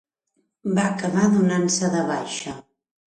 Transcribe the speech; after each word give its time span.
Va 0.77 0.85
acabar 0.93 1.25
donant-se 1.33 1.91
de 1.97 2.01
baixa. 2.09 2.55